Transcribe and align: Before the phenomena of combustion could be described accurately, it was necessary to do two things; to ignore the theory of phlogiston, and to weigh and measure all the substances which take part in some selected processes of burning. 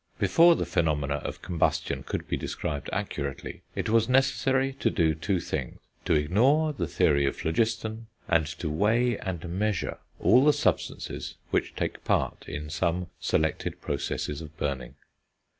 Before 0.17 0.55
the 0.55 0.65
phenomena 0.65 1.17
of 1.17 1.43
combustion 1.43 2.01
could 2.01 2.27
be 2.27 2.35
described 2.35 2.89
accurately, 2.91 3.61
it 3.75 3.87
was 3.87 4.09
necessary 4.09 4.73
to 4.79 4.89
do 4.89 5.13
two 5.13 5.39
things; 5.39 5.79
to 6.05 6.15
ignore 6.15 6.73
the 6.73 6.87
theory 6.87 7.27
of 7.27 7.35
phlogiston, 7.35 8.07
and 8.27 8.47
to 8.47 8.67
weigh 8.67 9.19
and 9.19 9.47
measure 9.47 9.99
all 10.19 10.43
the 10.43 10.53
substances 10.53 11.35
which 11.51 11.75
take 11.75 12.03
part 12.03 12.45
in 12.49 12.67
some 12.71 13.11
selected 13.19 13.79
processes 13.79 14.41
of 14.41 14.57
burning. 14.57 14.95